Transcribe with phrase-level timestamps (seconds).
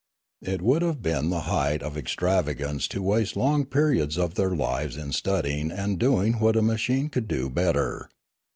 [0.41, 4.95] It would have been the height of extravagance to waste long periods of their lives
[4.95, 8.09] in 18 274 Limanora studying and doing what a machine could, do better.